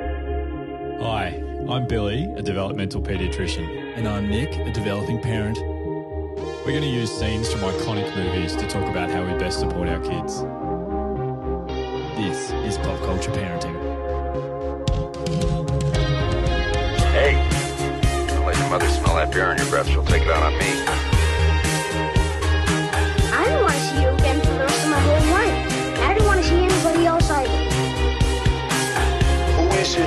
[0.00, 3.96] Hi, I'm Billy, a developmental paediatrician.
[3.96, 5.58] And I'm Nick, a developing parent.
[5.58, 9.88] We're going to use scenes from iconic movies to talk about how we best support
[9.88, 10.40] our kids.
[12.16, 13.76] This is Pop Culture Parenting.
[17.12, 17.34] Hey,
[18.28, 19.88] don't let your mother smell that beer on your breath.
[19.88, 21.19] She'll take it out on me.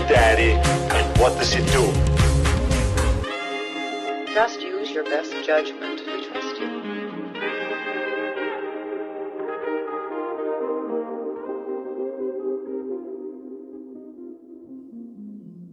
[0.08, 1.92] Daddy and what does he do?
[4.34, 6.02] Just use your best judgment.
[6.06, 6.84] We trust you.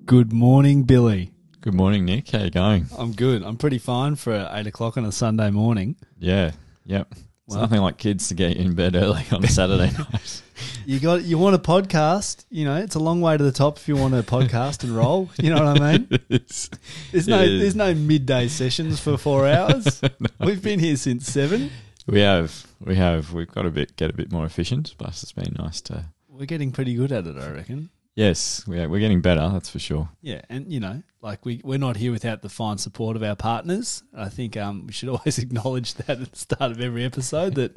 [0.06, 1.30] Good morning, Billy.
[1.60, 2.30] Good morning, Nick.
[2.30, 2.86] How you going?
[2.98, 3.42] I'm good.
[3.42, 5.96] I'm pretty fine for eight o'clock on a Sunday morning.
[6.18, 6.52] Yeah,
[6.84, 7.14] yep.
[7.50, 10.42] Well- nothing like kids to get you in bed early on a Saturday night.
[10.86, 12.44] You got you want a podcast?
[12.50, 14.92] You know, it's a long way to the top if you want a podcast and
[14.96, 15.30] roll.
[15.42, 16.08] You know what I mean?
[16.28, 16.68] It's-
[17.12, 20.00] There's no there's no midday sessions for four hours.
[20.40, 21.70] We've been here since seven.
[22.06, 25.32] we have, we have, we've got to bit get a bit more efficient, but it's
[25.32, 26.04] been nice to.
[26.28, 27.90] We're getting pretty good at it, I reckon.
[28.16, 29.48] Yes, are, we're getting better.
[29.52, 30.08] That's for sure.
[30.20, 33.36] Yeah, and you know, like we we're not here without the fine support of our
[33.36, 34.02] partners.
[34.14, 37.76] I think um we should always acknowledge that at the start of every episode that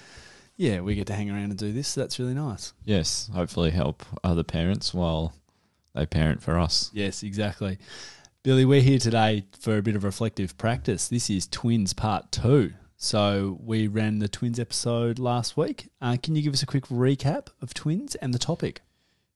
[0.56, 1.88] yeah, we get to hang around and do this.
[1.88, 2.72] So that's really nice.
[2.84, 5.32] Yes, hopefully help other parents while
[5.94, 6.90] they parent for us.
[6.92, 7.78] Yes, exactly.
[8.42, 11.08] Billy, we're here today for a bit of reflective practice.
[11.08, 12.72] This is Twins Part 2.
[12.96, 15.88] So we ran the Twins episode last week.
[16.00, 18.80] Uh, can you give us a quick recap of Twins and the topic?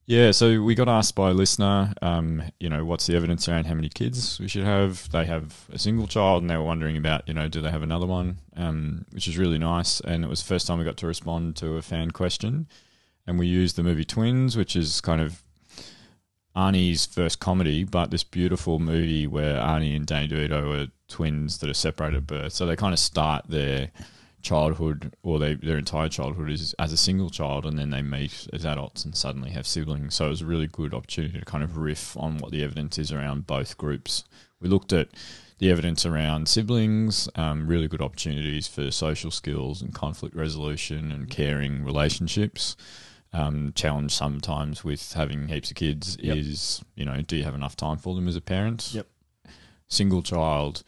[0.05, 3.67] Yeah, so we got asked by a listener, um, you know, what's the evidence around
[3.67, 5.09] how many kids we should have?
[5.11, 7.83] They have a single child, and they were wondering about, you know, do they have
[7.83, 8.39] another one?
[8.57, 11.55] Um, which is really nice, and it was the first time we got to respond
[11.57, 12.67] to a fan question,
[13.25, 15.41] and we used the movie Twins, which is kind of
[16.53, 21.69] Arnie's first comedy, but this beautiful movie where Arnie and Danny DeVito are twins that
[21.69, 22.53] are separated at birth.
[22.53, 23.91] So they kind of start their
[24.43, 28.47] childhood or they, their entire childhood is as a single child and then they meet
[28.53, 30.13] as adults and suddenly have siblings.
[30.15, 32.97] So it was a really good opportunity to kind of riff on what the evidence
[32.99, 34.25] is around both groups.
[34.59, 35.09] We looked at
[35.57, 41.29] the evidence around siblings, um, really good opportunities for social skills and conflict resolution and
[41.29, 42.75] caring relationships.
[43.35, 46.37] Um, challenge sometimes with having heaps of kids Yep.
[46.37, 48.93] is, you know, do you have enough time for them as a parent?
[48.93, 49.07] Yep.
[49.87, 50.83] Single child,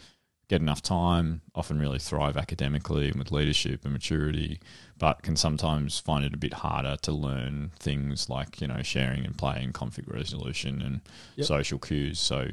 [0.48, 4.60] get enough time, often really thrive academically and with leadership and maturity,
[5.00, 9.26] but can sometimes find it a bit harder to learn things like, you know, sharing
[9.26, 11.02] and play and conflict resolution and
[11.36, 11.48] Yep.
[11.48, 12.20] social cues.
[12.20, 12.50] So,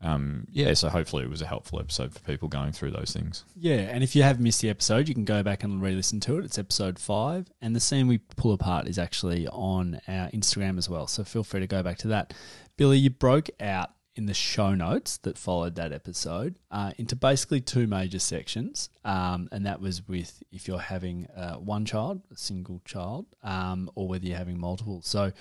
[0.00, 3.44] um, yeah, so hopefully it was a helpful episode for people going through those things.
[3.54, 6.18] Yeah, and if you have missed the episode, you can go back and re listen
[6.20, 6.44] to it.
[6.44, 7.52] It's episode five.
[7.60, 11.06] And the scene we pull apart is actually on our Instagram as well.
[11.06, 12.34] So feel free to go back to that.
[12.76, 17.60] Billy, you broke out in the show notes that followed that episode uh, into basically
[17.60, 18.90] two major sections.
[19.04, 23.90] Um, and that was with if you're having uh, one child, a single child, um,
[23.94, 25.00] or whether you're having multiple.
[25.02, 25.32] So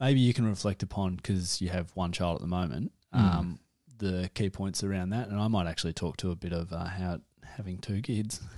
[0.00, 3.58] maybe you can reflect upon, because you have one child at the moment, um,
[3.98, 5.28] the key points around that.
[5.28, 8.40] And I might actually talk to a bit of uh, how having two kids.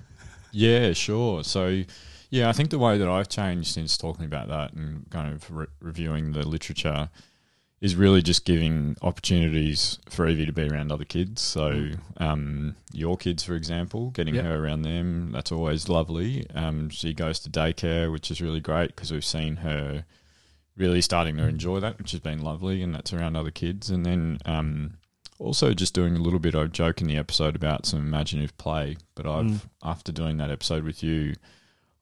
[0.56, 1.43] Yeah, sure.
[1.43, 1.82] So,
[2.31, 5.50] yeah, I think the way that I've changed since talking about that and kind of
[5.50, 7.10] re- reviewing the literature
[7.84, 11.42] is really just giving opportunities for Evie to be around other kids.
[11.42, 14.44] So, um, your kids, for example, getting Yep.
[14.44, 16.48] her around them, that's always lovely.
[16.54, 20.06] Um, she goes to daycare, which is really great because we've seen her
[20.76, 23.90] really starting to enjoy that, which has been lovely, and that's around other kids.
[23.90, 24.94] And then um,
[25.38, 26.54] also just doing a little bit.
[26.54, 29.60] I joke in the episode about some imaginative play, but I've Mm.
[29.82, 31.34] after doing that episode with you,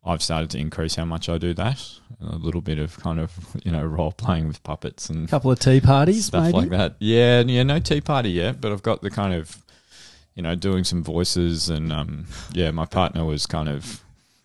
[0.05, 1.81] I've started to increase how much I do that.
[2.21, 3.33] A little bit of kind of
[3.65, 6.57] you know role playing with puppets and a couple of tea parties, stuff maybe.
[6.57, 6.97] like that.
[6.99, 9.63] Yeah, yeah, no tea party yet, but I've got the kind of
[10.35, 14.03] you know doing some voices and um, yeah, my partner was kind of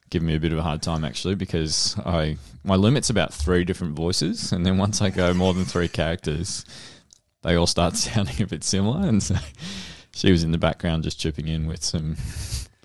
[0.10, 3.64] giving me a bit of a hard time actually because I my limit's about three
[3.64, 6.66] different voices, and then once I go more than three characters,
[7.44, 9.36] they all start sounding a bit similar, and so
[10.14, 12.18] she was in the background just chipping in with some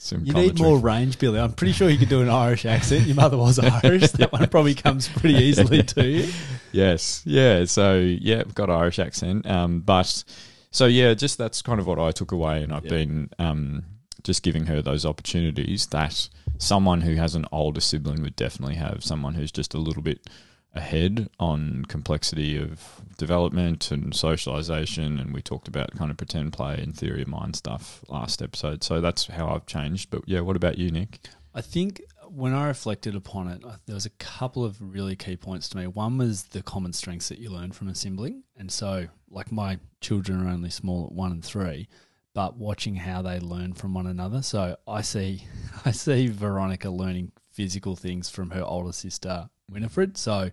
[0.02, 0.25] some.
[0.25, 1.38] You need more range, Billy.
[1.38, 3.06] I'm pretty sure you could do an Irish accent.
[3.06, 4.10] Your mother was Irish.
[4.12, 6.32] That one probably comes pretty easily to you.
[6.72, 7.64] Yes, yeah.
[7.64, 10.25] So yeah, I've got Irish accent, um, but
[10.70, 12.90] so yeah, just that's kind of what I took away, and I've Yeah.
[12.90, 13.84] been um,
[14.22, 16.28] just giving her those opportunities that
[16.58, 19.02] someone who has an older sibling would definitely have.
[19.05, 20.28] Someone who's just a little bit
[20.74, 26.78] ahead on complexity of development and socialization, and we talked about kind of pretend play
[26.78, 28.82] and theory of mind stuff last episode.
[28.82, 30.10] So that's how I've changed.
[30.10, 31.20] But yeah, what about you, Nick?
[31.54, 35.69] I think when I reflected upon it, there was a couple of really key points
[35.70, 35.86] to me.
[35.86, 40.46] One was the common strengths that you learn from assembling and so like my children
[40.46, 41.88] are only small at one and three,
[42.34, 44.40] but watching how they learn from one another.
[44.40, 45.46] So I see,
[45.84, 50.16] I see Veronica learning physical things from her older sister Winifred.
[50.16, 50.50] So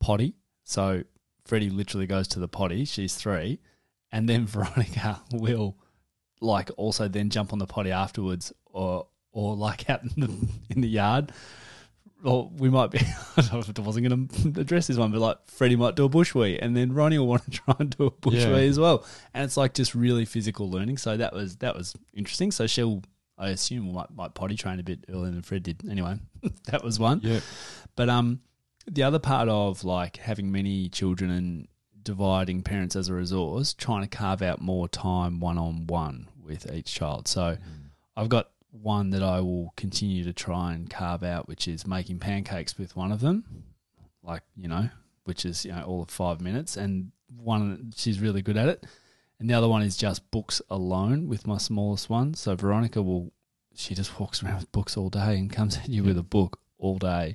[0.00, 0.34] potty.
[0.64, 1.02] So
[1.44, 2.84] Freddie literally goes to the potty.
[2.84, 3.60] She's three,
[4.12, 5.76] and then Veronica will
[6.40, 10.80] like also then jump on the potty afterwards, or or like out in the in
[10.80, 11.32] the yard.
[12.24, 12.98] Or we might be.
[13.36, 13.76] I wasn't
[14.08, 16.92] going to address this one, but like Freddie might do a bush wee, and then
[16.94, 18.54] Ronnie will want to try and do a bush Yeah.
[18.54, 19.04] wee as well.
[19.34, 20.96] And it's like just really physical learning.
[20.96, 22.50] So that was that was interesting.
[22.50, 23.02] So she'll,
[23.38, 25.82] I assume, might might potty train a bit earlier than Fred did.
[25.88, 26.18] Anyway,
[26.64, 27.20] that was one.
[27.22, 27.40] Yeah.
[27.96, 28.40] But um,
[28.86, 31.68] the other part of like having many children and
[32.02, 36.72] dividing parents as a resource, trying to carve out more time one on one with
[36.72, 37.26] each child.
[37.26, 37.56] So
[38.16, 42.20] I've got one that I will continue to try and carve out, which is making
[42.20, 43.44] pancakes with one of them,
[44.22, 44.88] like you know,
[45.24, 48.86] which is you know all of five minutes, and one she's really good at it,
[49.40, 52.34] and the other one is just books alone with my smallest one.
[52.34, 53.32] So Veronica will,
[53.74, 56.60] she just walks around with books all day and comes at you with a book
[56.78, 57.34] all day.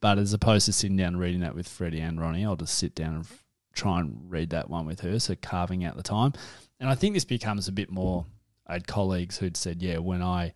[0.00, 2.76] But as opposed to sitting down and reading that with Freddie and Ronnie, I'll just
[2.78, 3.44] sit down and f-
[3.74, 5.18] try and read that one with her.
[5.18, 6.32] So carving out the time.
[6.78, 8.24] And I think this becomes a bit more.
[8.66, 10.54] I had colleagues who'd said, yeah, when I,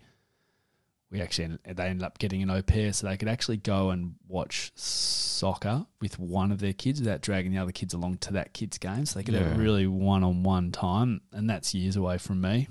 [1.11, 4.15] we actually, they ended up getting an au pair so they could actually go and
[4.27, 8.55] watch soccer with one of their kids without dragging the other kids along to that
[8.55, 9.05] kid's game.
[9.05, 9.63] So they could have Yeah.
[9.63, 11.21] really one on one time.
[11.33, 12.69] And that's years away from me.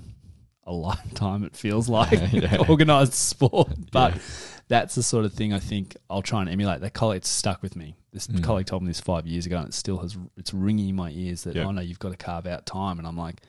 [0.66, 2.58] A lifetime, it feels like, Yeah.
[2.68, 3.68] organised sport.
[3.92, 4.20] But Yeah.
[4.68, 6.80] That's the sort of thing I think I'll try and emulate.
[6.80, 7.96] That colleague it's stuck with me.
[8.12, 8.42] This Mm.
[8.44, 10.16] colleague told me this five years ago, and it still has.
[10.36, 11.66] It's ringing in my ears that Yeah.
[11.66, 13.42] oh you've got to carve out time, and I'm like,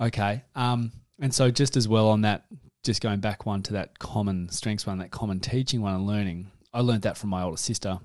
[0.00, 0.42] okay.
[0.54, 2.44] Um, and so just as well on that,
[2.82, 6.50] just going back one to that common strengths one, that common teaching one and learning.
[6.72, 7.98] I learned that from my older sister,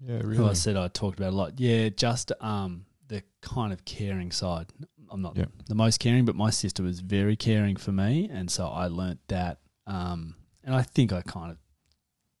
[0.00, 1.58] Yeah, who I said I talked about a lot.
[1.60, 4.66] Yeah, just um the kind of caring side.
[5.10, 5.44] I'm not Yeah.
[5.68, 9.20] the most caring, but my sister was very caring for me, and so I learnt
[9.28, 9.58] that.
[9.86, 10.34] Um,
[10.66, 11.56] and I think I kind of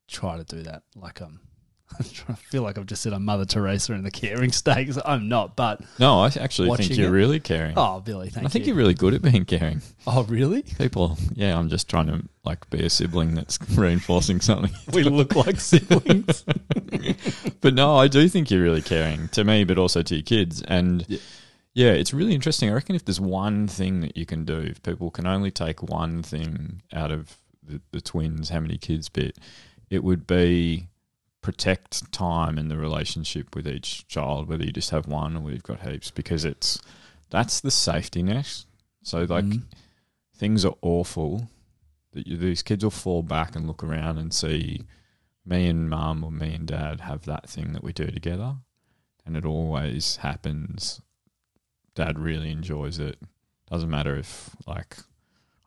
[0.08, 0.82] try to do that.
[0.94, 1.40] Like um,
[2.00, 2.02] I
[2.34, 4.98] feel like I've just said I'm Mother Teresa in the caring stakes.
[5.04, 7.18] I'm not, but No, I actually think you're it.
[7.18, 7.74] really caring.
[7.76, 8.46] oh, Billy, thank you.
[8.46, 8.70] I think you.
[8.72, 9.80] you're really good at being caring.
[10.06, 10.62] oh, really?
[10.62, 14.72] People, yeah, I'm just trying to like be a sibling that's reinforcing something.
[14.92, 16.44] We look like siblings.
[17.60, 20.62] but no, I do think you're really caring to me, but also to your kids.
[20.62, 21.18] And Yeah.
[21.74, 21.90] yeah.
[21.92, 22.68] it's really interesting.
[22.70, 25.82] I reckon if there's one thing that you can do, if people can only take
[25.82, 29.36] one thing out of the, the twins, how many kids bit,
[29.90, 30.88] it would be
[31.42, 35.54] protect time and the relationship with each child, whether you just have one or whether
[35.54, 36.80] you've got heaps, because it's
[37.30, 38.64] that's the safety net.
[39.02, 39.62] So like Mm.
[40.34, 41.48] things are awful
[42.12, 44.82] that you, these kids will fall back and look around and see
[45.44, 48.56] me and mum or me and dad have that thing that we do together
[49.24, 51.00] and it always happens
[51.94, 53.18] dad really enjoys it
[53.70, 54.96] doesn't matter if like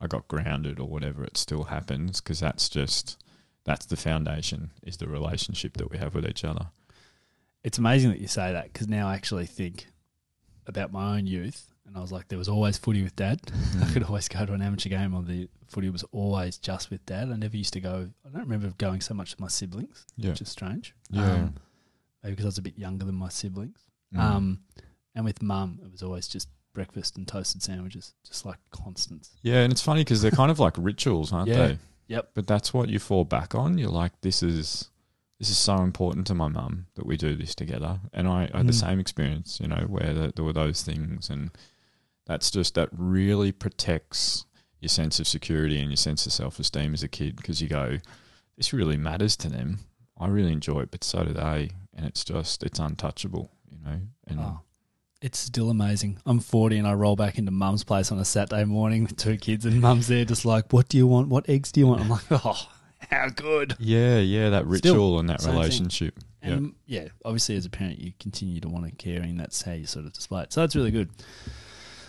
[0.01, 3.17] i got grounded or whatever it still happens because that's just
[3.65, 6.67] that's the foundation is the relationship that we have with each other
[7.63, 9.87] it's amazing that you say that because now I actually think
[10.67, 13.41] about my own youth, and I was like, there was always footy with dad.
[13.81, 17.05] I could always go to an amateur game, or the footy was always just with
[17.05, 17.29] dad.
[17.29, 18.09] I never used to go.
[18.25, 20.95] I don't remember going so much with my siblings, yeah which is strange.
[21.09, 21.31] Yeah.
[21.31, 21.55] Um,
[22.23, 23.79] maybe because I was a bit younger than my siblings.
[24.15, 24.19] Mm.
[24.19, 24.59] Um,
[25.15, 26.47] and with mum, it was always just
[26.79, 29.27] breakfast and toasted sandwiches, just like constants.
[29.41, 31.67] yeah and it's funny because they're kind of like rituals aren't Yeah.
[31.67, 32.31] they Yep.
[32.33, 33.77] but that's what you fall back on.
[33.77, 34.89] You're like, this is
[35.39, 37.99] this is so important to my mum that we do this together.
[38.13, 38.85] And I, I had the Mm.
[38.87, 41.51] same experience, you know, where the, there were those things, and
[42.25, 44.45] that's just that really protects
[44.81, 47.67] your sense of security and your sense of self esteem as a kid because you
[47.69, 47.97] go,
[48.57, 49.79] this really matters to them.
[50.17, 53.99] I really enjoy it, but so do they, and it's just it's untouchable, you know.
[54.27, 54.59] And Oh,
[55.21, 56.17] it's still amazing.
[56.25, 59.37] I'm 40 and I roll back into mum's place on a Saturday morning with two
[59.37, 61.27] kids, and mum's there just like, What do you want?
[61.29, 62.01] What eggs do you want?
[62.01, 62.69] I'm like, Oh,
[63.11, 63.75] how good.
[63.79, 65.51] yeah, yeah, that Still, ritual and that thing.
[65.53, 66.19] relationship.
[66.43, 66.49] Yeah.
[66.51, 67.07] And yeah.
[67.25, 70.05] obviously, as a parent, you continue to want to care, and that's how you sort
[70.05, 70.53] of display it.
[70.53, 71.09] So that's really good.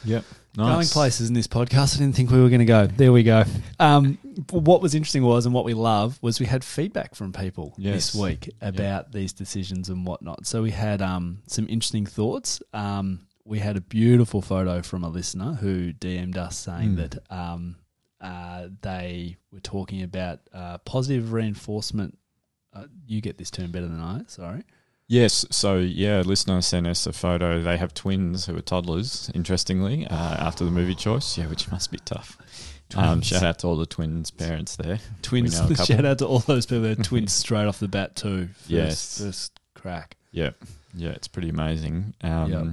[0.05, 0.25] Yep.
[0.57, 2.87] Going places in this podcast, I didn't think we were going to go.
[2.87, 3.45] There we go.
[3.79, 4.19] Um,
[4.51, 8.13] what was interesting was, and what we love, was we had feedback from people Yes.
[8.13, 10.47] this week about these decisions and whatnot.
[10.47, 12.61] So we had um, some interesting thoughts.
[12.73, 16.97] Um, we had a beautiful photo from a listener who DM'd us saying Mm.
[16.97, 17.77] that um,
[18.21, 22.19] uh, they were talking about uh, positive reinforcement.
[22.73, 24.23] Uh, you get this term better than I.
[24.27, 24.63] Sorry.
[25.13, 27.61] Yes, so yeah, listener sent us a photo.
[27.61, 29.29] They have twins who are toddlers.
[29.35, 32.39] Interestingly, uh, after the movie choice, yeah, which must be tough.
[32.95, 35.01] Um, shout out to all the twins' parents there.
[35.23, 35.55] Twins.
[35.55, 35.85] We know a couple.
[35.85, 38.51] Shout out to all those people that are twins straight off the bat too.
[38.55, 39.19] First, Yes.
[39.21, 40.17] first crack.
[40.31, 40.51] Yeah,
[40.95, 42.15] yeah, it's pretty amazing.
[42.23, 42.67] Um, Yep.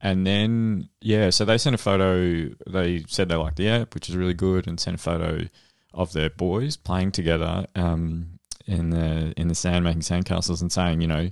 [0.00, 2.54] And then yeah, so they sent a photo.
[2.66, 5.44] They said they liked the app, which is really good, and sent a photo
[5.92, 8.35] of their boys playing together um,
[8.66, 11.30] in the in the sand, making sandcastles, and saying, you know,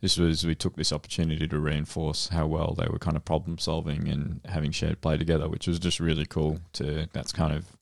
[0.00, 3.58] this was we took this opportunity to reinforce how well they were kind of problem
[3.58, 6.60] solving and having shared play together, which was just really cool.
[6.74, 7.76] To that's kind of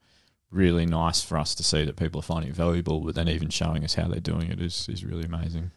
[0.51, 3.51] really nice for us to see that people are finding it valuable, but then even
[3.51, 5.71] showing us how they're doing it is is really amazing.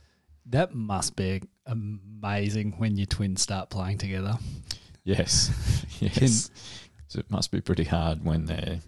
[0.46, 4.38] That must be amazing when your twins start playing together.
[5.04, 5.52] Yes,
[6.00, 6.50] yes.
[7.08, 8.80] so it must be pretty hard when they're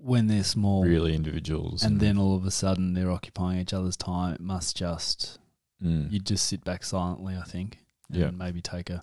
[0.00, 3.96] When they're small, really individuals, and then all of a sudden they're occupying each other's
[3.96, 4.34] time.
[4.34, 5.38] It must just
[5.82, 6.10] Mm.
[6.10, 7.36] you just sit back silently.
[7.36, 7.78] I think,
[8.10, 8.30] and Yeah.
[8.30, 9.02] maybe take a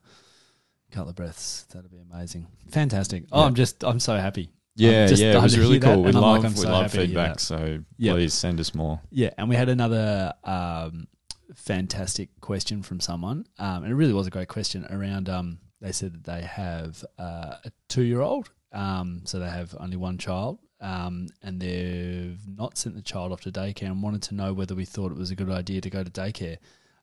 [0.92, 1.66] couple of breaths.
[1.72, 2.48] That'd be amazing.
[2.70, 3.26] Fantastic.
[3.32, 3.44] Oh.
[3.44, 4.50] I'm just I'm so happy.
[4.76, 6.02] yeah, just yeah, it was really cool.
[6.04, 9.00] We and I'm love like, we so love happy feedback, so please send us more.
[9.10, 11.08] Yeah, and we had another um,
[11.54, 15.30] fantastic question from someone, um, and it really was a great question around.
[15.30, 20.18] Um, they said that they have uh, a two-year-old, um, so they have only one
[20.18, 24.54] child, um, and they've not sent the child off to daycare, and wanted to know
[24.54, 26.58] whether we thought it was a good idea to go to daycare.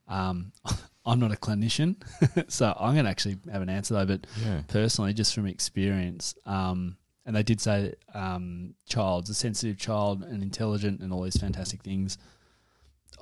[0.08, 0.52] Um,
[1.04, 1.96] I'm not a clinician,
[2.50, 6.34] so I'm going to actually have an answer though, but Yeah, personally, just from experience.
[6.46, 11.36] Um, and they did say um, child's a sensitive child and intelligent and all these
[11.36, 12.18] fantastic things.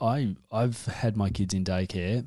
[0.00, 2.26] I I've had my kids in daycare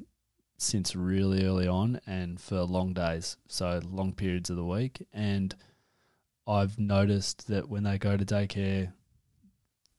[0.57, 5.55] since really early on and for long days, so long periods of the week, and
[6.47, 8.91] I've noticed that when they go to daycare,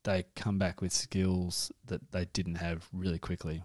[0.03, 3.63] they come back with skills that they didn't have really quickly.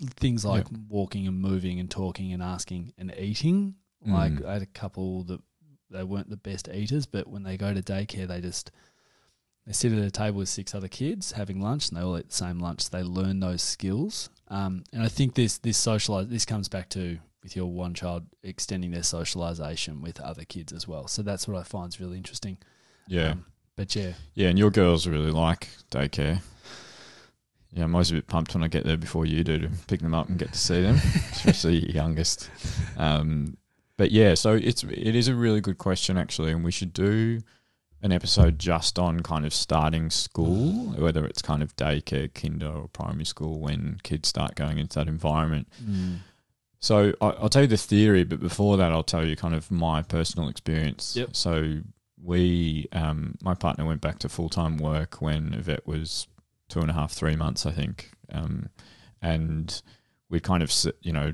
[0.00, 3.74] Things like walking and moving and talking and asking and eating.
[4.06, 4.46] Like Mm.
[4.46, 5.40] I had a couple that
[5.90, 8.70] they weren't the best eaters, but when they go to daycare, they just
[9.66, 12.28] they sit at a table with six other kids having lunch, and they all eat
[12.28, 12.90] the same lunch.
[12.90, 17.18] They learn those skills, um, and I think this this socialize this comes back to
[17.42, 21.06] with your one child extending their socialization with other kids as well.
[21.06, 22.58] So that's what I find is really interesting.
[23.06, 23.44] yeah, Um,
[23.76, 24.48] but yeah, yeah.
[24.48, 26.42] And your girls really like daycare.
[27.72, 30.00] Yeah, I'm always a bit pumped when I get there before you do to pick
[30.00, 30.96] them up and get to see them,
[31.32, 32.50] especially your youngest.
[32.96, 33.56] Um,
[33.96, 37.40] but yeah, so it's it is a really good question actually, and we should do
[38.00, 42.88] an episode just on kind of starting school, whether it's kind of daycare, kinder, or
[42.88, 45.68] primary school when kids start going into that environment.
[46.80, 49.70] So I, I'll tell you the theory, but before that, I'll tell you kind of
[49.70, 51.16] my personal experience.
[51.16, 51.34] Yep.
[51.34, 51.80] So
[52.22, 56.26] we, um, my partner went back to full time work when Yvette was
[56.68, 58.68] two and a half, three months, I think, um,
[59.22, 59.80] and
[60.28, 61.32] we kind of, you know,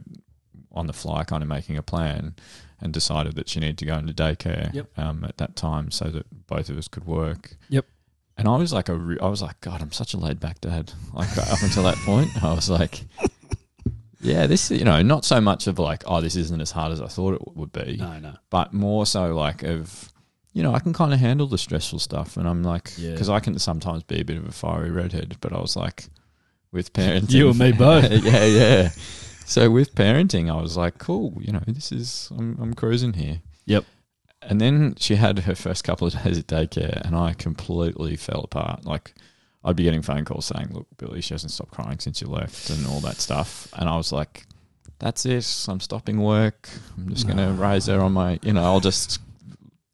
[0.73, 2.35] on the fly, kind of making a plan,
[2.81, 4.99] and decided that she needed to go into daycare Yep.
[4.99, 7.57] um, at that time so that both of us could work.
[7.69, 7.87] Yep.
[8.37, 10.61] And I was like a, re- I was like, God, I'm such a laid back
[10.61, 10.93] dad.
[11.13, 13.05] Like up until that point, I was like,
[14.25, 17.01] yeah, this, you know, not so much of like, oh, this isn't as hard as
[17.01, 20.11] I thought it would be, no, no, but more so like of,
[20.53, 23.13] you know, I can kind of handle the stressful stuff, and I'm like, Yeah.
[23.13, 26.09] because I can sometimes be a bit of a fiery redhead, but I was like,
[26.73, 28.11] with parenting, You and me both.
[28.25, 28.89] yeah, yeah.
[29.47, 33.41] So with parenting, I was like, cool, you know, this is, I'm, I'm cruising here.
[33.67, 33.85] Yep.
[34.43, 38.41] And then she had her first couple of days at daycare, and I completely fell
[38.43, 38.85] apart.
[38.85, 39.15] Like,
[39.65, 42.71] I'd be getting phone calls saying, "Look, Billy, she hasn't stopped crying since you left,"
[42.71, 43.69] and all that stuff.
[43.75, 44.47] And I was like,
[44.99, 45.67] "That's it.
[45.69, 46.69] I'm stopping work.
[46.97, 49.21] I'm just going to raise her on my, you know, I'll just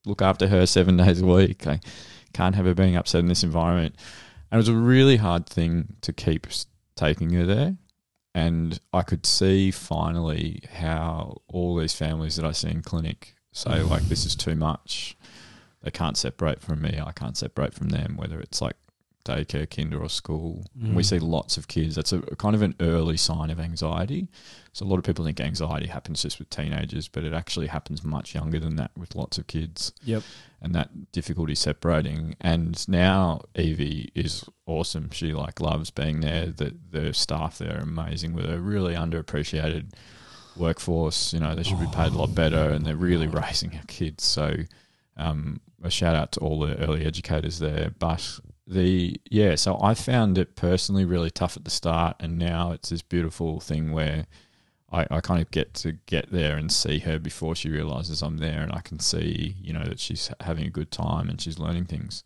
[0.05, 1.67] look after her seven days a week.
[1.67, 1.81] I
[2.33, 3.95] can't have her being upset in this environment."
[4.51, 6.49] And it was a really hard thing to keep
[6.97, 7.77] taking her there.
[8.35, 13.71] And I could see finally how all these families that I see in clinic say,
[13.71, 13.89] mm.
[13.89, 15.17] like, this is too much.
[15.83, 17.01] They can't separate from me.
[17.05, 18.77] I can't separate from them, whether it's like
[19.25, 20.65] daycare, kinder, or school.
[20.81, 21.07] And we Mm.
[21.07, 21.95] see lots of kids.
[21.95, 24.29] That's a kind of an early sign of anxiety.
[24.73, 28.03] So a lot of people think anxiety happens just with teenagers, but it actually happens
[28.05, 30.23] much younger than that with lots of kids yep,
[30.63, 32.37] and that difficulty separating.
[32.41, 35.11] And now Evie is awesome.
[35.11, 36.47] She like loves being there.
[36.47, 39.91] The the staff there are amazing with a really underappreciated
[40.57, 41.33] workforce.
[41.33, 44.25] You know, they should be paid a lot better, and they're really raising our kids.
[44.25, 44.55] So,
[45.17, 47.93] um, a shout out to all the early educators there.
[47.99, 52.73] But the yeah, so I found it personally really tough at the start, and now
[52.73, 54.27] it's this beautiful thing where.
[54.93, 58.39] I, I kind of get to get there and see her before she realizes I'm
[58.39, 61.61] there, and I can see, you know, that she's having a good time and she's
[61.61, 62.25] learning things.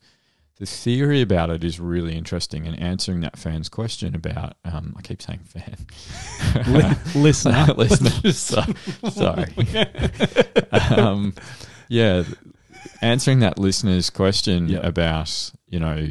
[0.59, 5.03] The theory about it is really interesting, and answering that fan's question about, um, I
[5.03, 5.77] keep saying fan,
[7.21, 8.63] listener, listener, so,
[9.11, 9.47] sorry,
[10.71, 11.35] um,
[11.89, 12.23] yeah,
[13.01, 14.85] answering that listener's question Yep.
[14.85, 16.07] about you know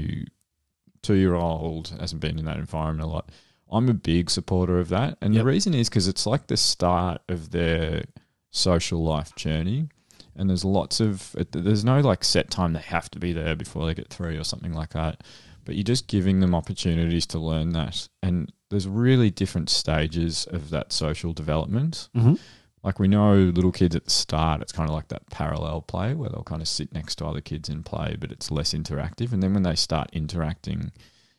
[1.01, 3.29] two year old hasn't been in that environment a lot.
[3.71, 5.41] I'm a big supporter of that, and Yep.
[5.41, 8.05] the reason is because it's like the start of their
[8.51, 9.89] social life journey.
[10.35, 13.85] And there's lots of there's no like set time they have to be there before
[13.85, 15.21] they get three or something like that.
[15.65, 20.71] But you're just giving them opportunities to learn that, and there's really different stages of
[20.71, 22.39] that social development Mhm.
[22.83, 26.13] Like we know little kids at the start it's kind of like that parallel play
[26.13, 29.31] where they'll kind of sit next to other kids and play but it's less interactive.
[29.33, 30.91] And then when they start interacting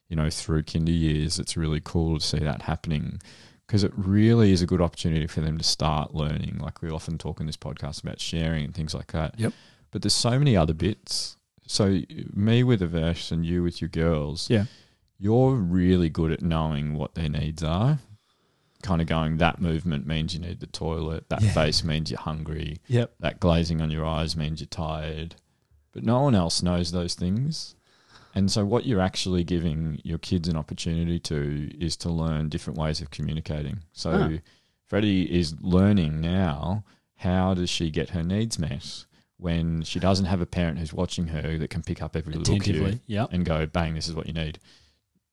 [0.09, 3.21] you know through kinder years it's really cool to see that happening
[3.67, 6.59] because it really is a good opportunity for them to start learning.
[6.61, 9.39] Like we often talk in this podcast about sharing and things like that.
[9.41, 9.53] Yep.
[9.91, 11.37] but there's so many other bits.
[11.67, 12.01] So
[12.35, 14.65] me with a verse and you with your girls Yeah.
[15.19, 18.01] you're really good at knowing what their needs are
[18.85, 21.53] kind of going that movement means you need the toilet that Yeah.
[21.53, 23.15] face means you're hungry Yep.
[23.21, 25.35] that glazing on your eyes means you're tired
[25.93, 27.75] but no one else knows those things
[28.37, 32.79] and so what you're actually giving your kids an opportunity to is to learn different
[32.79, 34.39] ways of communicating so Ah.
[34.85, 36.85] freddie is learning now
[37.17, 39.07] how does she get her needs met
[39.39, 42.59] when she doesn't have a parent who's watching her that can pick up every little
[42.61, 43.33] cue Yep.
[43.33, 44.59] and go, bang, this is what you need.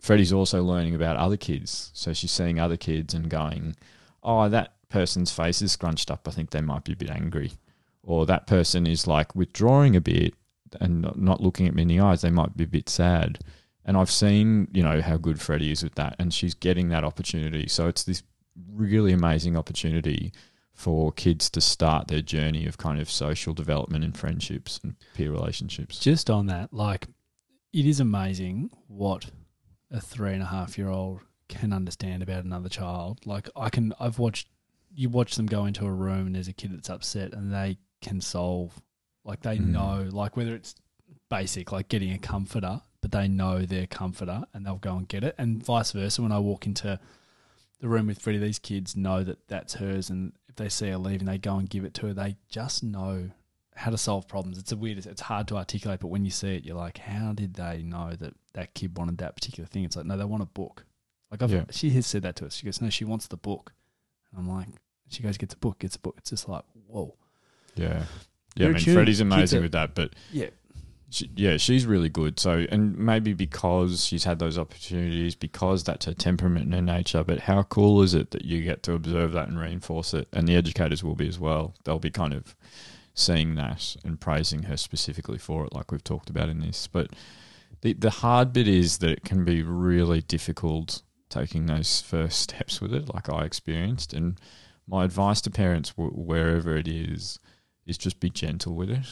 [0.02, 1.92] Freddie's also learning about other kids.
[1.94, 3.76] So she's seeing other kids and going,
[4.24, 6.28] oh, that person's face is scrunched up.
[6.28, 7.54] I think they might be a bit angry.
[8.02, 10.34] Or that person is like withdrawing a bit
[10.80, 12.22] and not- looking at me in the eyes.
[12.22, 13.40] They might be a bit sad.
[13.86, 16.16] And I've seen, you know, how good Freddie is with that.
[16.18, 17.68] And she's getting that opportunity.
[17.68, 18.24] So it's this
[18.74, 20.32] really amazing opportunity
[20.74, 25.32] for kids to start their journey of kind of social development and friendships and peer
[25.32, 26.00] relationships.
[26.00, 27.08] Just on that, like,
[27.72, 29.30] it is amazing what
[29.92, 31.20] a three and a half year old
[31.50, 33.20] can understand about another child.
[33.26, 34.48] Like, I can, I've watched,
[34.94, 37.78] you watch them go into a room and there's a kid that's upset and they
[38.02, 38.82] can solve,
[39.24, 39.68] like, they Mm.
[39.68, 40.76] know, like, whether it's
[41.30, 45.24] basic, like getting a comforter, but they know their comforter and they'll go and get
[45.24, 45.36] it.
[45.38, 47.00] And vice versa, when I walk into
[47.80, 50.10] the room with Freddie, these kids know that that's hers.
[50.10, 52.14] And if they see her leaving, they go and give it to her.
[52.14, 53.32] They just know
[53.76, 54.58] how to solve problems.
[54.58, 57.34] It's a weird, it's hard to articulate, but when you see it, you're like, how
[57.34, 59.84] did they know that that kid wanted that particular thing?
[59.86, 60.86] It's like, no, they want a book.
[61.30, 61.64] Like, I've, Yeah.
[61.72, 62.56] she has said that to us.
[62.56, 63.74] She goes, no, she wants the book.
[64.32, 64.68] And I'm like,
[65.10, 66.16] she goes, gets a book, gets a book.
[66.18, 67.16] It's just like, whoa.
[67.76, 68.04] Yeah.
[68.56, 68.96] Yeah, I mean, tuned.
[68.98, 70.50] Freddie's amazing are- with that, but Yeah.
[71.10, 72.38] she, yeah, she's really good.
[72.40, 77.24] So, and maybe because she's had those opportunities, because that's her temperament and her nature.
[77.24, 80.28] But how cool is it that you get to observe that and reinforce it?
[80.34, 81.76] And the educators will be as well.
[81.86, 82.56] They'll be kind of
[83.14, 86.88] seeing that and praising her specifically for it, like we've talked about in this.
[86.88, 87.12] But
[87.82, 92.82] the the hard bit is that it can be really difficult taking those first steps
[92.82, 94.14] with it, like I experienced.
[94.14, 94.40] And
[94.88, 97.40] my advice to parents, wh- wherever it is,
[97.88, 99.06] is just be gentle with it.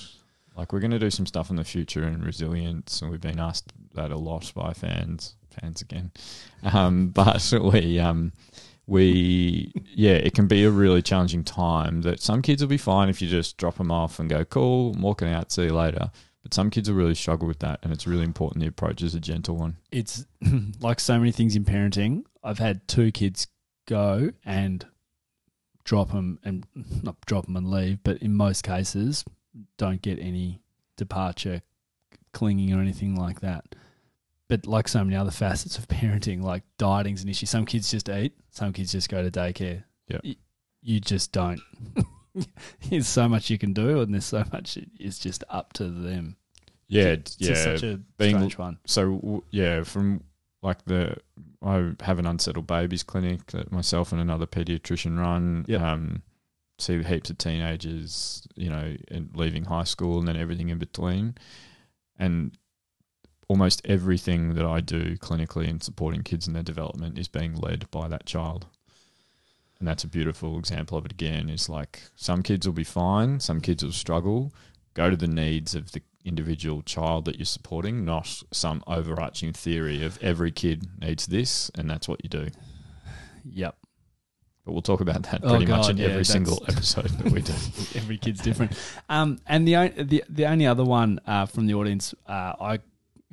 [0.55, 3.39] Like we're going to do some stuff in the future in resilience, and we've been
[3.39, 6.11] asked that a lot by fans, fans again.
[6.61, 8.33] Um, but we, um,
[8.85, 12.01] we, yeah, it can be a really challenging time.
[12.01, 14.91] That some kids will be fine if you just drop them off and go, "Cool,
[14.93, 16.11] I'm walking out, see you later."
[16.49, 19.13] But some kids will really struggle with that, and it's really important the approach is
[19.13, 19.77] a gentle one.
[19.91, 20.25] it's
[20.81, 22.23] like so many things in parenting.
[22.43, 23.45] I've had two kids
[23.87, 24.83] go and
[25.83, 26.65] drop them and
[27.03, 29.23] not drop them and leave, but in most cases,
[29.77, 30.63] don't get any
[30.97, 31.61] departure,
[32.33, 33.75] clinging or anything like that.
[34.47, 37.45] But like so many other facets of parenting, like dieting's an issue.
[37.45, 39.83] Some kids just eat, some kids just go to daycare.
[40.07, 40.21] Yeah.
[40.23, 40.35] Y-
[40.81, 41.59] you just don't.
[42.89, 46.35] there's so much you can do, and there's so much it's just up to them.
[46.87, 47.53] Yeah, It's yeah.
[47.55, 48.77] such a being- strange one.
[48.85, 50.23] so yeah, from
[50.61, 51.15] like the
[51.61, 55.65] I have an unsettled babies clinic that myself and another pediatrician run.
[55.67, 55.81] Yep.
[55.81, 56.21] Um,
[56.79, 58.95] see heaps of teenagers, you know,
[59.33, 61.35] leaving high school and then everything in between,
[62.17, 62.57] and
[63.49, 67.89] almost everything that I do clinically in supporting kids in their development is being led
[67.91, 68.67] by that child.
[69.79, 71.49] And that's a beautiful example of it again.
[71.49, 74.53] Is like some kids will be fine, some kids will struggle.
[74.93, 80.03] Go to the needs of the individual child that you're supporting, not some overarching theory
[80.03, 82.47] of every kid needs this and that's what you do.
[83.45, 83.77] Yep.
[84.65, 87.41] But we'll talk about that Oh, pretty much in yeah, every single episode that we
[87.41, 87.53] do.
[87.95, 88.73] Every kid's different.
[89.07, 92.79] Um, and the, the the only other one uh, from the audience uh, I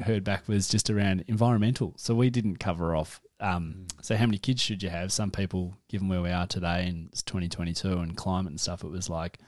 [0.00, 1.94] heard back was just around environmental.
[1.96, 3.20] So we didn't cover off.
[3.40, 5.12] Um, so how many kids should you have?
[5.12, 8.90] Some people, given where we are today and it's 2022 and climate and stuff, it
[8.90, 9.38] was like,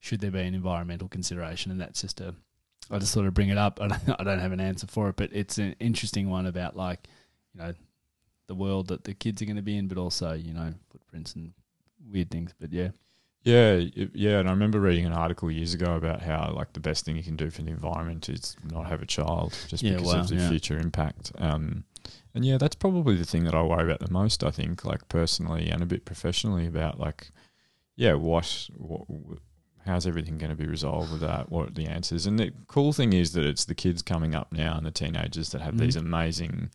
[0.00, 1.70] should there be an environmental consideration?
[1.72, 2.34] And that's just a.
[2.90, 3.78] I just sort of bring it up.
[3.82, 6.76] I don't, I don't have an answer for it, but it's an interesting one about
[6.76, 7.08] like,
[7.54, 7.72] you know,
[8.48, 11.34] the world that the kids are going to be in, but also you know footprints
[11.34, 11.52] and
[12.10, 12.52] weird things.
[12.60, 12.88] But yeah,
[13.44, 13.82] Yeah,
[14.14, 17.16] yeah, and I remember reading an article years ago about how like the best thing
[17.16, 20.20] you can do for the environment is not have a child, just Yeah, because wow,
[20.20, 20.48] of the yeah.
[20.48, 21.32] future impact.
[21.38, 21.84] Um,
[22.34, 24.42] and yeah, that's probably the thing that I worry about the most.
[24.44, 27.30] I think, like personally and a bit professionally, about like,
[27.96, 29.06] yeah, what, what
[29.84, 31.50] how's everything going to be resolved with that?
[31.50, 32.26] What are the answers?
[32.26, 35.50] And the cool thing is that it's the kids coming up now and the teenagers
[35.50, 35.78] that have Mhm.
[35.80, 36.70] these amazing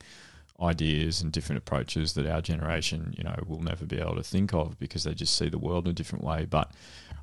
[0.60, 4.54] ideas and different approaches that our generation, you know, will never be able to think
[4.54, 6.46] of because they just see the world in a different way.
[6.46, 6.72] But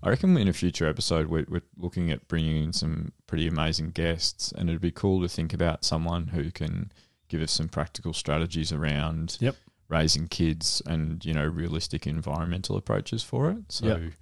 [0.03, 3.91] I reckon in a future episode, we're, we're looking at bringing in some pretty amazing
[3.91, 6.93] guests, and it'd be cool to think about someone who can
[7.35, 9.57] give us some practical strategies around Yep.
[9.89, 13.73] raising kids and you know realistic environmental approaches for it.
[13.73, 14.13] So, Yep.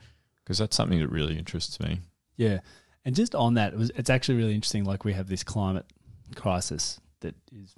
[0.42, 2.00] because that's something that really interests me.
[2.36, 2.60] Yeah,
[3.04, 4.84] and just on that, it was it's actually really interesting.
[4.84, 5.84] Like we have this climate
[6.34, 7.74] crisis that is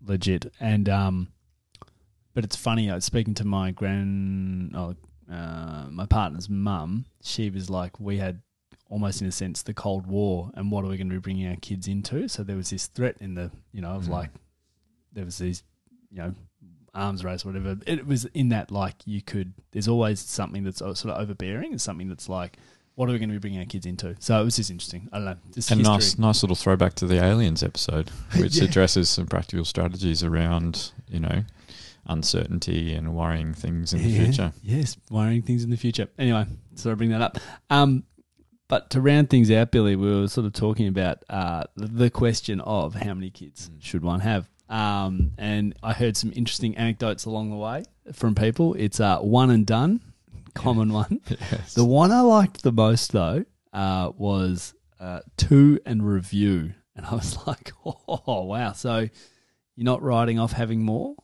[0.00, 1.28] legit, and um,
[2.34, 2.90] but it's funny.
[2.90, 4.94] I was speaking to my grand, oh,
[5.30, 7.04] uh, my partner's mum.
[7.22, 8.40] She was like, we had
[8.88, 11.46] almost in a sense the Cold War, and what are we going to be bringing
[11.48, 12.28] our kids into?
[12.28, 14.08] So there was this threat in the, you know, of Mm.
[14.18, 14.30] like
[15.12, 15.62] there was these,
[16.10, 16.34] you know.
[16.92, 17.76] Arms race, or whatever.
[17.86, 19.52] It was in that like you could.
[19.70, 22.56] There's always something that's sort of overbearing, and something that's like,
[22.96, 24.16] what are we going to be bringing our kids into?
[24.18, 25.08] So it was just interesting.
[25.12, 25.36] I don't know.
[25.54, 25.94] Just And history.
[25.94, 28.64] nice, nice little throwback to the aliens episode, which Yeah.
[28.64, 31.44] addresses some practical strategies around, you know,
[32.06, 34.52] uncertainty and worrying things in the future.
[34.62, 36.08] Yes, wiring things in the future.
[36.18, 37.38] Anyway, so I bring that up.
[37.70, 38.04] Um,
[38.68, 42.60] but to round things out, Billy, we were sort of talking about uh, the question
[42.60, 43.82] of how many kids Mm.
[43.82, 44.48] should one have.
[44.70, 48.74] Um, and I heard some interesting anecdotes along the way from people.
[48.74, 50.00] It's uh, one and done,
[50.54, 51.20] common one.
[51.28, 51.74] Yes.
[51.74, 57.14] The one I liked the most though uh, was uh, two and review, and I
[57.14, 59.08] was like, "Oh wow!" So
[59.74, 61.16] you're not writing off having more,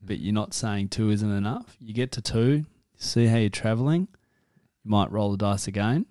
[0.00, 1.76] but you're not saying two isn't enough.
[1.80, 4.06] You get to two, see how you're traveling.
[4.84, 6.06] You might roll the dice again,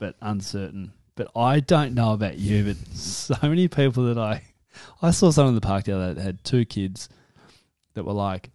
[0.00, 0.92] but uncertain.
[1.14, 4.42] But I don't know about you, but so many people that I
[5.00, 7.08] I saw someone in the park the other day that had two kids
[7.94, 8.50] that were like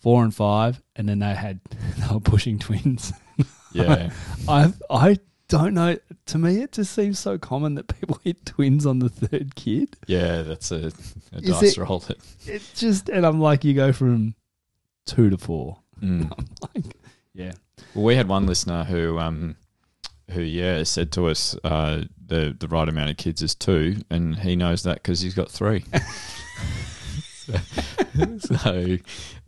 [0.00, 1.60] four and five, and then they had
[1.98, 3.12] they were pushing twins.
[3.72, 4.10] yeah.
[4.48, 5.96] I I don't know.
[6.26, 9.96] To me, it just seems so common that people hit twins on the third kid.
[10.06, 10.92] Yeah, that's a,
[11.32, 12.00] a Is dice it- roll.
[12.00, 14.34] That, It just and I'm like, you go from
[15.06, 15.78] two to four.
[16.00, 16.32] Mm.
[16.38, 16.94] I'm like,
[17.34, 17.52] yeah,
[17.94, 19.56] Well, we had one listener who, um,
[20.30, 24.38] who yeah, said to us uh, the the right amount of kids is two, and
[24.38, 25.84] he knows that because he's got three.
[27.34, 27.52] so,
[28.38, 28.96] so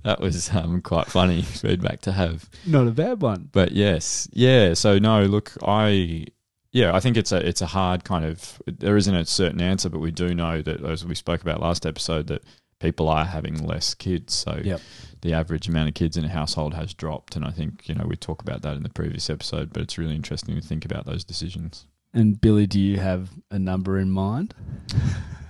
[0.03, 2.49] that was um, quite funny feedback to have.
[2.67, 3.49] not a bad one.
[3.53, 4.75] But yes, yeah.
[4.75, 6.27] So no, look, I
[6.73, 9.89] yeah, I think it's a it's a hard kind of there isn't a certain answer,
[9.89, 12.43] but we do know that as we spoke about last episode that
[12.83, 14.35] people are having less kids.
[14.35, 14.81] So Yep.
[15.23, 18.05] the average amount of kids in a household has dropped, and I think you know
[18.07, 21.07] we talk about that in the previous episode, but it's really interesting to think about
[21.07, 21.87] those decisions.
[22.13, 24.53] And Billy, do you have a number in mind?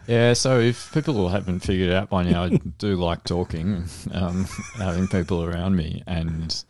[0.06, 4.44] Yeah, so if people haven't figured it out by now, I do like talking, um,
[4.76, 6.64] having people around me, and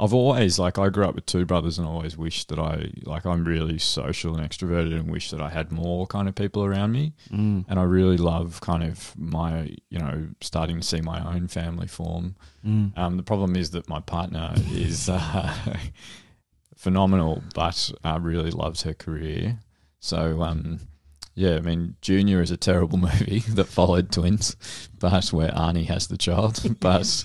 [0.00, 2.90] I've always like I grew up with two brothers, and I always wished that I
[3.04, 6.64] like I'm really social and extroverted, and wish that I had more kind of people
[6.64, 7.64] around me, Mm.
[7.68, 11.88] and I really love kind of my you know starting to see my own family
[11.88, 12.36] form.
[12.64, 12.96] Mm.
[12.96, 15.52] Um, the problem is that my partner is uh,
[16.76, 19.58] phenomenal, but uh, really loves her career.
[20.00, 20.80] So, um,
[21.34, 24.56] yeah, I mean, Junior is a terrible movie that followed twins,
[24.98, 26.62] but where Arnie has the child.
[26.80, 27.24] But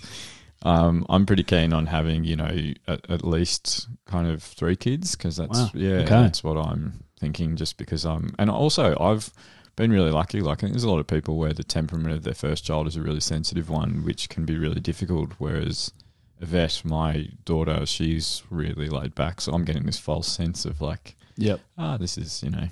[0.63, 5.15] um, I'm pretty keen on having, you know, at, at least kind of three kids
[5.15, 5.69] because that's Wow.
[5.73, 6.06] yeah, Okay.
[6.10, 7.56] that's what I'm thinking.
[7.56, 9.32] Just because I'm, and also I've
[9.76, 10.39] been really lucky.
[10.41, 12.88] Like, I think there's a lot of people where the temperament of their first child
[12.88, 15.32] is a really sensitive one, which can be really difficult.
[15.38, 15.91] Whereas
[16.39, 19.41] Yvette, my daughter, she's really laid back.
[19.41, 21.60] So I'm getting this false sense of like, Yep.
[21.78, 22.67] ah, this is, you know,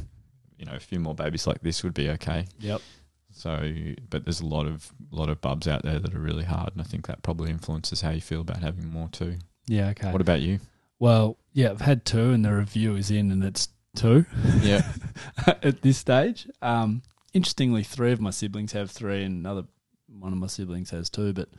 [0.58, 2.46] you know, a few more babies like this would be okay.
[2.60, 2.82] Yep.
[3.42, 3.74] So,
[4.10, 6.82] but there's a lot of lot of bubs out there that are really hard, and
[6.82, 9.38] I think that probably influences how you feel about having more too.
[9.66, 9.90] Yeah.
[9.90, 10.12] Okay.
[10.12, 10.60] What about you?
[11.02, 14.28] well, yeah, I've had two, and the review is in, and it's two.
[14.62, 14.84] Yeah,
[15.48, 16.48] at this stage.
[16.62, 17.02] Um,
[17.34, 19.64] interestingly, three of my siblings have three, and another
[20.08, 21.34] one of my siblings has two.
[21.34, 21.50] But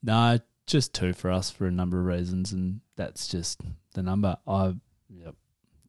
[0.00, 3.60] no, just two for us for a number of reasons, and that's just
[3.94, 4.36] the number.
[4.46, 4.74] I
[5.08, 5.34] yep,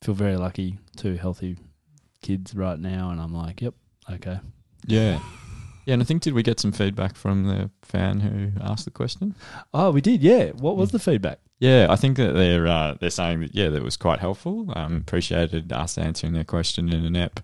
[0.02, 0.80] feel very lucky.
[0.98, 1.58] Two healthy
[2.24, 3.76] kids right now, and I'm like, yep,
[4.12, 4.40] okay.
[4.86, 5.20] Yeah,
[5.86, 5.94] yeah.
[5.94, 9.36] And I think did we get some feedback from the fan who asked the question?
[9.74, 10.50] Oh, we did, yeah.
[10.52, 11.40] What was the feedback?
[11.60, 14.72] Yeah, I think that they're uh, they're saying that yeah, that was quite helpful.
[14.76, 17.42] Um, appreciated us answering their question in an app,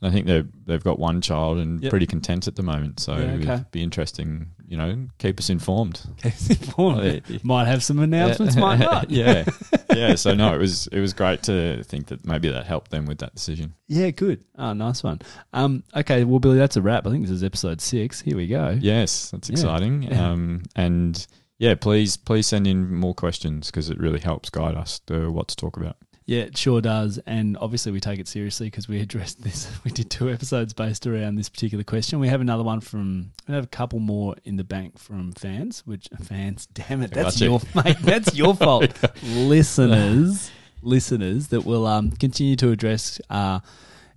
[0.00, 1.90] And I think they've they've got one child and Yep.
[1.90, 3.00] pretty content at the moment.
[3.00, 3.52] So Yeah, okay.
[3.54, 4.46] it'd be interesting.
[4.70, 6.00] You know, keep us informed.
[6.22, 7.24] Keep us informed.
[7.44, 9.10] might have some announcements, might not.
[9.10, 9.44] yeah,
[9.92, 10.14] yeah.
[10.14, 13.18] So no, it was it was great to think that maybe that helped them with
[13.18, 13.74] that decision.
[13.88, 14.44] Yeah, good.
[14.56, 15.22] Oh, nice one.
[15.52, 17.04] Um, okay, well, Billy, that's a wrap.
[17.04, 18.20] I think this is episode six.
[18.20, 18.78] Here we go.
[18.80, 20.04] Yes, that's exciting.
[20.04, 20.30] Yeah.
[20.30, 21.26] Um, and
[21.58, 25.48] yeah, please please send in more questions because it really helps guide us to what
[25.48, 25.96] to talk about.
[26.30, 27.18] Yeah, it sure does.
[27.26, 29.68] And obviously, we take it seriously because we addressed this.
[29.82, 32.20] We did two episodes based around this particular question.
[32.20, 35.82] We have another one from, we have a couple more in the bank from fans,
[35.84, 38.96] which fans, damn it, that's your, mate, that's your fault.
[39.24, 43.20] listeners, listeners that will um, continue to address.
[43.28, 43.58] Uh,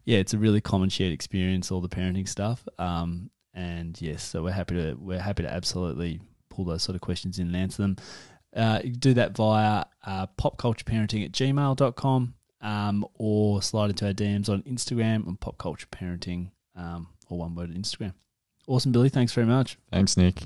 [0.05, 2.67] yeah, it's a really common shared experience, all the parenting stuff.
[2.77, 6.19] Um, and yes, so we're happy to, we're happy to absolutely
[6.51, 7.97] pull those sort of questions in and answer them.
[8.55, 14.13] Uh, you can do that via uh, popcultureparenting at gmail.com um, or slide into our
[14.13, 18.13] DMs on Instagram on popcultureparenting um, or one word at Instagram.
[18.67, 19.09] Awesome, Billy.
[19.09, 19.77] Thanks very much.
[19.91, 20.43] Thanks, Nick.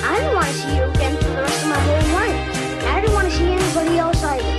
[0.03, 2.39] I don't want to see you again for the rest of my whole life.
[2.87, 4.53] I don't want to see anybody else either.